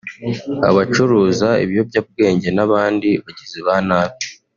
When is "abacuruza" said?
0.69-1.49